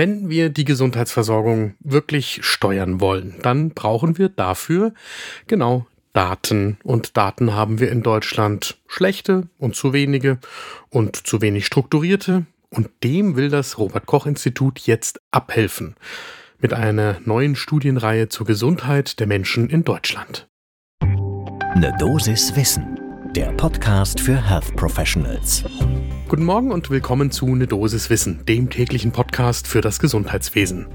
[0.00, 4.94] Wenn wir die Gesundheitsversorgung wirklich steuern wollen, dann brauchen wir dafür
[5.46, 6.78] genau Daten.
[6.84, 10.38] Und Daten haben wir in Deutschland schlechte und zu wenige
[10.88, 12.46] und zu wenig strukturierte.
[12.70, 15.96] Und dem will das Robert Koch Institut jetzt abhelfen.
[16.60, 20.48] Mit einer neuen Studienreihe zur Gesundheit der Menschen in Deutschland.
[21.02, 22.98] Eine Dosis Wissen,
[23.34, 25.62] der Podcast für Health Professionals.
[26.26, 30.88] Guten Morgen und willkommen zu Ne Dosis Wissen, dem täglichen Podcast für das Gesundheitswesen.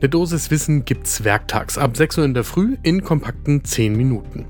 [0.00, 4.46] Ne Dosis Wissen gibt's werktags ab 6 Uhr in der Früh in kompakten 10 Minuten.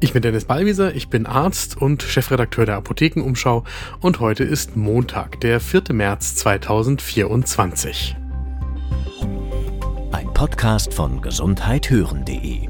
[0.00, 3.64] Ich bin Dennis Ballwieser, ich bin Arzt und Chefredakteur der Apothekenumschau
[4.00, 5.82] und heute ist Montag, der 4.
[5.92, 8.16] März 2024.
[10.12, 12.68] Ein Podcast von gesundheithören.de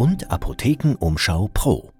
[0.00, 1.92] und Apothekenumschau Pro.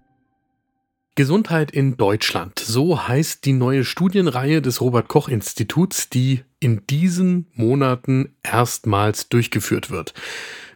[1.17, 2.59] Gesundheit in Deutschland.
[2.59, 9.91] So heißt die neue Studienreihe des Robert Koch Instituts, die in diesen Monaten erstmals durchgeführt
[9.91, 10.15] wird.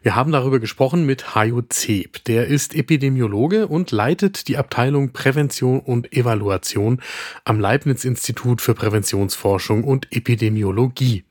[0.02, 2.22] Wir haben darüber gesprochen mit Hajo Zeb.
[2.24, 7.00] Der ist Epidemiologe und leitet die Abteilung Prävention und Evaluation
[7.46, 11.24] am Leibniz-Institut für Präventionsforschung und Epidemiologie.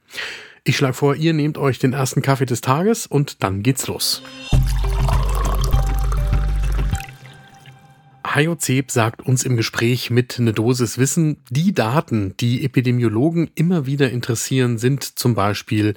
[0.63, 4.23] Ich schlage vor, ihr nehmt euch den ersten Kaffee des Tages und dann geht's los.
[8.33, 13.85] Hajo Zeb sagt uns im Gespräch mit eine Dosis Wissen, die Daten, die Epidemiologen immer
[13.85, 15.93] wieder interessieren, sind zum Beispiel,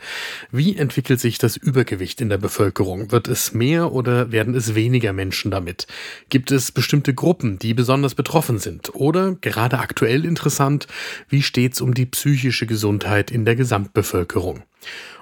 [0.51, 3.11] wie entwickelt sich das Übergewicht in der Bevölkerung?
[3.11, 5.87] Wird es mehr oder werden es weniger Menschen damit?
[6.29, 8.95] Gibt es bestimmte Gruppen, die besonders betroffen sind?
[8.95, 10.89] Oder, gerade aktuell interessant,
[11.31, 14.63] wie steht's um die psychische Gesundheit in der Gesamtbevölkerung?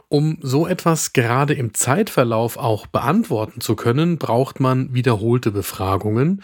[0.08, 6.42] Um so etwas gerade im Zeitverlauf auch beantworten zu können, braucht man wiederholte Befragungen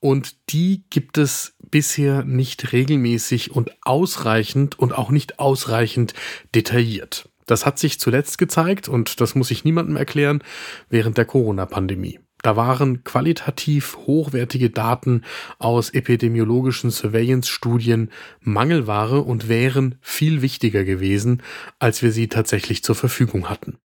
[0.00, 6.14] und die gibt es bisher nicht regelmäßig und ausreichend und auch nicht ausreichend
[6.54, 7.28] detailliert.
[7.46, 10.42] Das hat sich zuletzt gezeigt und das muss ich niemandem erklären
[10.88, 12.20] während der Corona-Pandemie.
[12.42, 15.22] Da waren qualitativ hochwertige Daten
[15.58, 21.42] aus epidemiologischen Surveillance-Studien Mangelware und wären viel wichtiger gewesen,
[21.78, 23.78] als wir sie tatsächlich zur Verfügung hatten.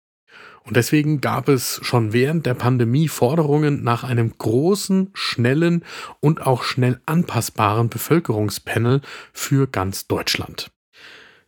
[0.64, 5.84] Und deswegen gab es schon während der Pandemie Forderungen nach einem großen, schnellen
[6.20, 9.00] und auch schnell anpassbaren Bevölkerungspanel
[9.32, 10.72] für ganz Deutschland.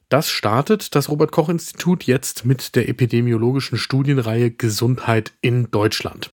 [0.09, 6.31] Das startet das Robert Koch Institut jetzt mit der epidemiologischen Studienreihe Gesundheit in Deutschland.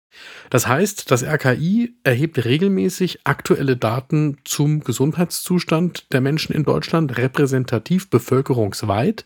[0.50, 8.10] Das heißt, das RKI erhebt regelmäßig aktuelle Daten zum Gesundheitszustand der Menschen in Deutschland, repräsentativ
[8.10, 9.26] bevölkerungsweit.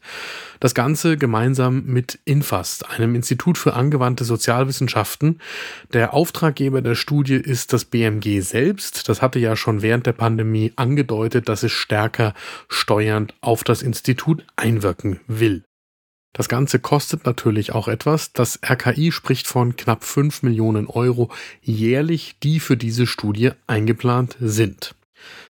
[0.60, 5.40] Das Ganze gemeinsam mit INFAST, einem Institut für angewandte Sozialwissenschaften.
[5.94, 9.10] Der Auftraggeber der Studie ist das BMG selbst.
[9.10, 12.34] Das hatte ja schon während der Pandemie angedeutet, dass es stärker
[12.70, 15.67] steuernd auf das Institut einwirken will.
[16.38, 18.32] Das Ganze kostet natürlich auch etwas.
[18.32, 21.32] Das RKI spricht von knapp 5 Millionen Euro
[21.64, 24.94] jährlich, die für diese Studie eingeplant sind.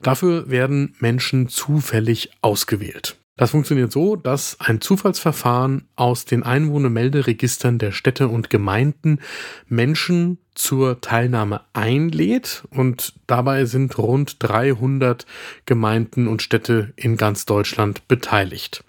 [0.00, 3.18] Dafür werden Menschen zufällig ausgewählt.
[3.36, 9.20] Das funktioniert so, dass ein Zufallsverfahren aus den Einwohnermelderegistern der Städte und Gemeinden
[9.68, 15.26] Menschen zur Teilnahme einlädt und dabei sind rund 300
[15.66, 18.82] Gemeinden und Städte in ganz Deutschland beteiligt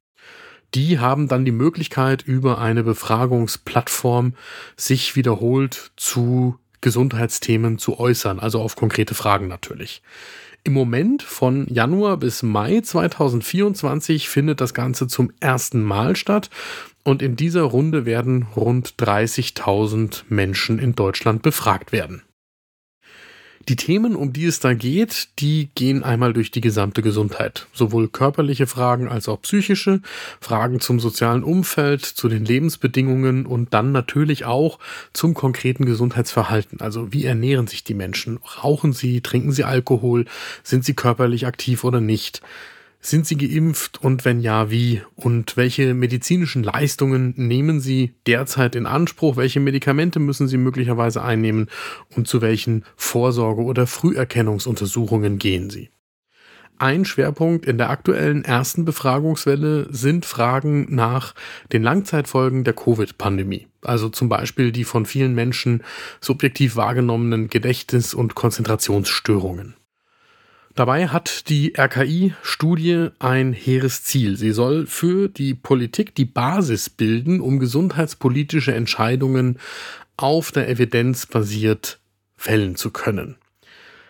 [0.73, 4.33] die haben dann die Möglichkeit, über eine Befragungsplattform
[4.77, 10.01] sich wiederholt zu Gesundheitsthemen zu äußern, also auf konkrete Fragen natürlich.
[10.63, 16.49] Im Moment von Januar bis Mai 2024 findet das Ganze zum ersten Mal statt
[17.03, 22.21] und in dieser Runde werden rund 30.000 Menschen in Deutschland befragt werden.
[23.67, 27.67] Die Themen, um die es da geht, die gehen einmal durch die gesamte Gesundheit.
[27.73, 30.01] Sowohl körperliche Fragen als auch psychische,
[30.39, 34.79] Fragen zum sozialen Umfeld, zu den Lebensbedingungen und dann natürlich auch
[35.13, 36.81] zum konkreten Gesundheitsverhalten.
[36.81, 38.39] Also wie ernähren sich die Menschen?
[38.63, 39.21] Rauchen sie?
[39.21, 40.25] Trinken sie Alkohol?
[40.63, 42.41] Sind sie körperlich aktiv oder nicht?
[43.03, 45.01] Sind Sie geimpft und wenn ja, wie?
[45.15, 49.37] Und welche medizinischen Leistungen nehmen Sie derzeit in Anspruch?
[49.37, 51.67] Welche Medikamente müssen Sie möglicherweise einnehmen?
[52.15, 55.89] Und zu welchen Vorsorge- oder Früherkennungsuntersuchungen gehen Sie?
[56.77, 61.33] Ein Schwerpunkt in der aktuellen ersten Befragungswelle sind Fragen nach
[61.71, 63.67] den Langzeitfolgen der Covid-Pandemie.
[63.81, 65.83] Also zum Beispiel die von vielen Menschen
[66.21, 69.75] subjektiv wahrgenommenen Gedächtnis- und Konzentrationsstörungen.
[70.75, 74.37] Dabei hat die RKI-Studie ein hehres Ziel.
[74.37, 79.59] Sie soll für die Politik die Basis bilden, um gesundheitspolitische Entscheidungen
[80.15, 81.99] auf der Evidenz basiert
[82.37, 83.35] fällen zu können.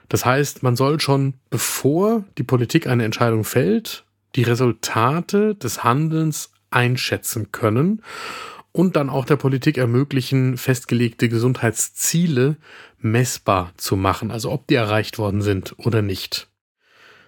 [0.08, 4.04] Das heißt, man soll schon, bevor die Politik eine Entscheidung fällt,
[4.36, 8.02] die Resultate des Handelns einschätzen können
[8.72, 12.58] und dann auch der Politik ermöglichen, festgelegte Gesundheitsziele
[13.00, 16.50] messbar zu machen, also ob die erreicht worden sind oder nicht.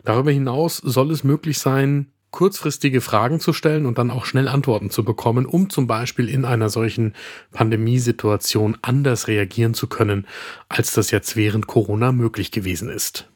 [0.04, 4.90] Darüber hinaus soll es möglich sein, kurzfristige Fragen zu stellen und dann auch schnell Antworten
[4.90, 7.14] zu bekommen, um zum Beispiel in einer solchen
[7.52, 10.28] Pandemiesituation anders reagieren zu können,
[10.68, 13.30] als das jetzt während Corona möglich gewesen ist.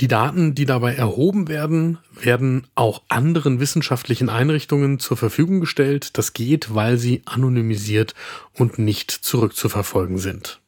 [0.00, 6.16] Die Daten, die dabei erhoben werden, werden auch anderen wissenschaftlichen Einrichtungen zur Verfügung gestellt.
[6.18, 8.14] Das geht, weil sie anonymisiert
[8.54, 10.60] und nicht zurückzuverfolgen sind.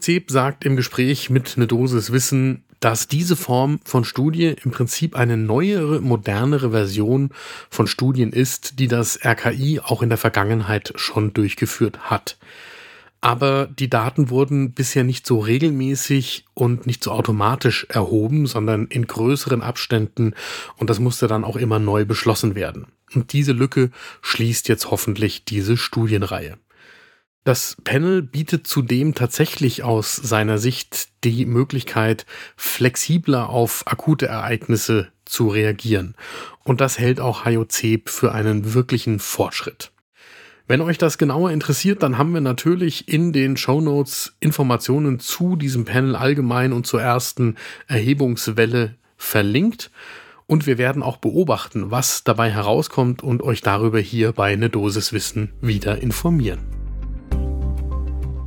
[0.00, 5.16] Zeb sagt im Gespräch mit Ne Dosis Wissen, dass diese Form von Studie im Prinzip
[5.16, 7.30] eine neuere, modernere Version
[7.70, 12.38] von Studien ist, die das RKI auch in der Vergangenheit schon durchgeführt hat.
[13.20, 19.08] Aber die Daten wurden bisher nicht so regelmäßig und nicht so automatisch erhoben, sondern in
[19.08, 20.34] größeren Abständen
[20.76, 22.86] und das musste dann auch immer neu beschlossen werden.
[23.14, 23.90] Und diese Lücke
[24.22, 26.58] schließt jetzt hoffentlich diese Studienreihe.
[27.48, 32.26] Das Panel bietet zudem tatsächlich aus seiner Sicht die Möglichkeit,
[32.58, 36.14] flexibler auf akute Ereignisse zu reagieren.
[36.62, 39.92] Und das hält auch HIOC für einen wirklichen Fortschritt.
[40.66, 45.56] Wenn euch das genauer interessiert, dann haben wir natürlich in den Show Notes Informationen zu
[45.56, 47.56] diesem Panel allgemein und zur ersten
[47.86, 49.90] Erhebungswelle verlinkt.
[50.46, 55.14] Und wir werden auch beobachten, was dabei herauskommt und euch darüber hier bei eine Dosis
[55.14, 56.77] Wissen wieder informieren.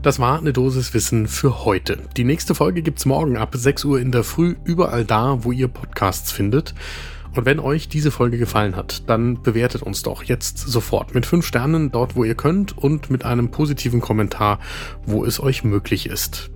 [0.01, 1.99] Das war eine Dosis Wissen für heute.
[2.17, 5.67] Die nächste Folge gibt's morgen ab 6 Uhr in der Früh überall da, wo ihr
[5.67, 6.73] Podcasts findet.
[7.35, 11.45] Und wenn euch diese Folge gefallen hat, dann bewertet uns doch jetzt sofort mit 5
[11.45, 14.59] Sternen dort, wo ihr könnt und mit einem positiven Kommentar,
[15.05, 16.49] wo es euch möglich ist.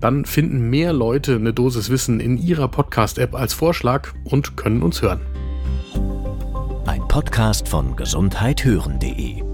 [0.00, 5.00] Dann finden mehr Leute eine Dosis Wissen in ihrer Podcast-App als Vorschlag und können uns
[5.00, 5.22] hören.
[6.84, 9.53] Ein Podcast von gesundheithören.de